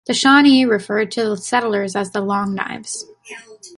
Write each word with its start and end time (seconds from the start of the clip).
The 0.07 0.15
Shawnee 0.15 0.65
referred 0.65 1.11
to 1.11 1.23
the 1.29 1.37
settlers 1.37 1.95
as 1.95 2.09
the 2.09 2.21
Long 2.21 2.55
Knives. 2.55 3.05